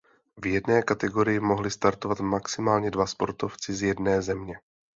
[0.37, 4.55] V jedné kategorie mohli startovat maximálně dva sportovci z jedné země.